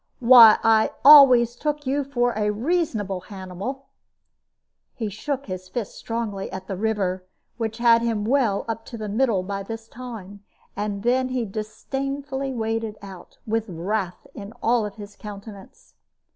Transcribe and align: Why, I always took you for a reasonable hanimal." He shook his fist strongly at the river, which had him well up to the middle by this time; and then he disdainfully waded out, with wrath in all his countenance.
Why, 0.19 0.57
I 0.63 0.93
always 1.05 1.55
took 1.55 1.85
you 1.85 2.03
for 2.03 2.31
a 2.33 2.49
reasonable 2.49 3.21
hanimal." 3.29 3.83
He 4.95 5.09
shook 5.09 5.45
his 5.45 5.69
fist 5.69 5.95
strongly 5.95 6.51
at 6.51 6.65
the 6.65 6.75
river, 6.75 7.23
which 7.57 7.77
had 7.77 8.01
him 8.01 8.25
well 8.25 8.65
up 8.67 8.83
to 8.85 8.97
the 8.97 9.07
middle 9.07 9.43
by 9.43 9.61
this 9.61 9.87
time; 9.87 10.43
and 10.75 11.03
then 11.03 11.29
he 11.29 11.45
disdainfully 11.45 12.51
waded 12.51 12.97
out, 13.03 13.37
with 13.45 13.69
wrath 13.69 14.25
in 14.33 14.53
all 14.53 14.85
his 14.89 15.15
countenance. 15.15 15.93